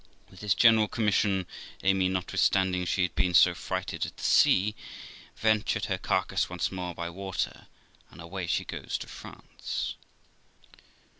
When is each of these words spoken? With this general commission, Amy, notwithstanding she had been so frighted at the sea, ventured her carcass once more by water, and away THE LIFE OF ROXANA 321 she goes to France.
With 0.31 0.39
this 0.39 0.55
general 0.55 0.87
commission, 0.87 1.45
Amy, 1.83 2.09
notwithstanding 2.09 2.85
she 2.85 3.03
had 3.03 3.13
been 3.13 3.35
so 3.35 3.53
frighted 3.53 4.03
at 4.03 4.17
the 4.17 4.23
sea, 4.23 4.73
ventured 5.35 5.85
her 5.85 5.99
carcass 5.99 6.49
once 6.49 6.71
more 6.71 6.95
by 6.95 7.07
water, 7.07 7.67
and 8.09 8.19
away 8.19 8.47
THE 8.47 8.53
LIFE 8.53 8.59
OF 8.73 8.73
ROXANA 8.81 8.89
321 8.89 8.89
she 8.89 8.95
goes 8.95 8.97
to 8.97 9.07
France. 9.07 9.95